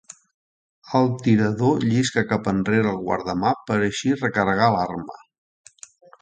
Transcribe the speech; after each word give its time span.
El 0.99 1.09
tirador 1.27 1.85
llisca 1.89 2.23
cap 2.31 2.49
enrere 2.53 2.93
el 2.95 2.97
guardamà 3.03 3.53
per 3.69 3.77
a 3.77 3.85
així 3.91 4.15
recarregar 4.23 4.73
l'arma. 4.79 5.21